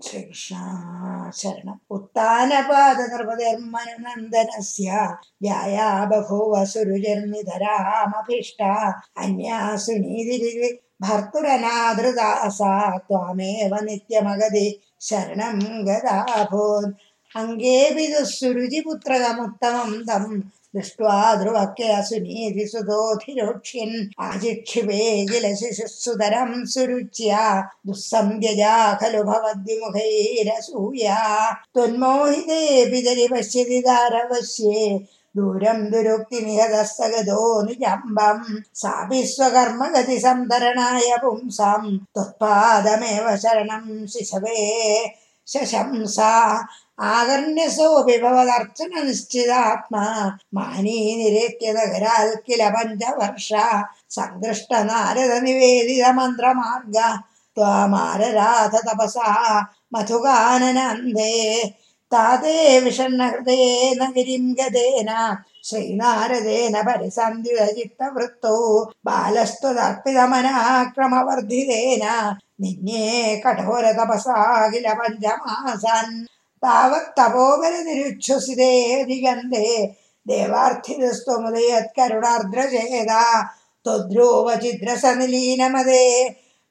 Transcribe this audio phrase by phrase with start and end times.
[0.00, 5.06] श्रीकृष्णाचरण शरणम् उत्तानपादनृभतेर्म नन्दनस्य
[6.10, 8.72] बभूव सुरुजर्निधरामभिष्टा
[9.24, 10.38] अन्या सुनीधि
[11.02, 14.66] भर्तुरनादृदा सा त्वामेव नित्यमगदि
[15.08, 16.92] शरणं गदाभूत्
[17.40, 20.24] अङ्गेऽपि दुःसुरुचिपुत्रकमुत्तमं तं
[20.76, 23.96] दृष्ट्वा ध्रुवक्य सुनीतिसुतोऽधिरोक्ष्यन्
[24.26, 25.00] आजिक्षिपे
[25.30, 27.44] किल शिशुः सुतरं सुरुच्या
[27.86, 31.18] दुःसन्ध्यजा खलु भवद्विमुखैरसूया
[31.74, 33.00] त्वन्मोहितेऽपि
[33.32, 34.84] पश्यति दारवश्ये
[35.36, 41.82] दूरं दुरुक्तिनिहतस्तगतो निजम्बम् सापि स्वकर्मगतिसन्तरणाय पुंसां
[42.14, 44.58] त्वत्पादमेव शरणं शिशवे
[45.52, 46.32] शशंसा
[47.00, 50.02] आकर्ण्यसोऽपि भवदर्चननिश्चितात्मा
[50.54, 53.48] मानी निरेत्यनगराल् किल पञ्चवर्ष
[54.16, 56.96] सन्दृष्टनारदनिवेदितमन्त्रमार्ग
[57.56, 59.30] त्वामारराध तपसा
[59.94, 61.32] मधुकाननन्दे
[62.12, 65.10] ताते विषण्णहृदयेन गिरिं गदेन
[65.68, 68.58] श्रीनारदेन परिसन्धितचित्तवृत्तौ
[69.06, 72.04] बालस्त्वदर्पितमनाक्रमवर्धितेन
[72.62, 73.06] निन्ये
[73.44, 74.38] कठोरतपसा
[74.70, 76.14] किल पञ्चमासन्
[76.64, 78.72] तावत्तपोबलनिरुच्छ्वसिते
[79.04, 79.94] दिगन्धे
[80.26, 83.22] देवार्थितस्त्वमुदयत्करुणार्द्रचेदा
[83.84, 86.04] त्वद्रूपचिद्रसनिलीनमदे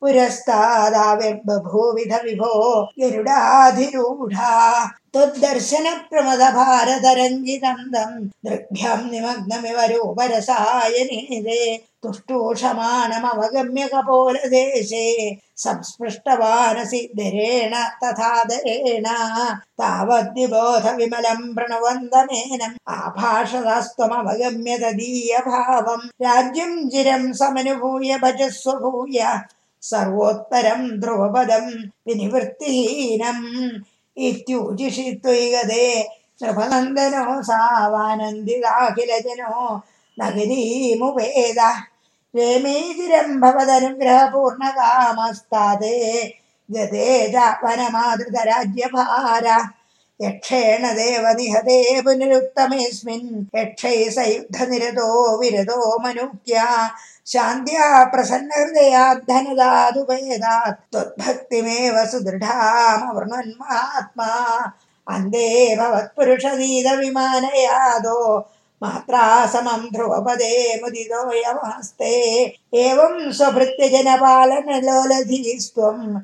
[0.00, 2.52] पुरस्तादाविर्बभूविध विभो
[3.00, 4.52] गरुडाधिरूढा।
[5.14, 8.10] त्वद्दर्शनप्रमदभारतरङ्गितन्दं
[8.46, 11.62] दृग्भ्यां निमग्नमिव रूपरसायनिदे
[12.02, 15.06] तुष्टूषमाणमवगम्य कपोलदेशे
[15.64, 19.06] संस्पृष्टवानसि धरेण तथा धरेण
[19.80, 29.18] तावद्विबोधविमलं प्रणवन्दमेनम् आभाषदास्त्वमवगम्य तदीयभावं राज्यं चिरं समनुभूय भजस्व भूय
[29.82, 31.66] സർവോത്തരം ധ്രുവപദം
[32.06, 33.38] വിനിവൃത്തിഹീനം
[34.16, 35.86] ഇത്യൂചിഷിത്വൈകതേ
[36.42, 39.52] നൃപനന്ദനോ സാവാനന്ദിതാഖിലജനോ
[40.18, 41.60] നഗരീമുപേദ
[42.34, 45.96] രമേതിരം ഭവതനുഗ്രഹപൂർണകാമസ്താദേ
[46.68, 49.46] ഗതേജ വനമാതൃതരാജ്യഭാര.
[50.20, 56.90] यक्षेण देव निहते पुनरुत्तमेऽस्मिन् यक्षैः स युद्धनिरतो विरतो मनुक्या।
[57.26, 64.70] शान्त्या प्रसन्नहृदयाद्धनदादुभेदात्। त्वद्भक्तिमेव सुदृढामवृणन्मात्मा।
[65.08, 68.50] अन्ते भवत्पुरुषनीतविमानयादो
[68.82, 76.20] मात्रा समं ध्रुवपदे मुदितोऽयमस्ते एवं स्वभृत्यजनपालनलोलधीस्त्वं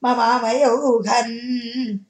[0.00, 2.04] 妈妈没有不肯